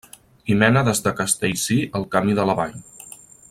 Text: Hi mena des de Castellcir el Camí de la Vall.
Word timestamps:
Hi 0.51 0.55
mena 0.61 0.83
des 0.87 1.01
de 1.07 1.13
Castellcir 1.19 1.79
el 2.01 2.09
Camí 2.17 2.39
de 2.41 2.49
la 2.51 2.57
Vall. 2.63 2.77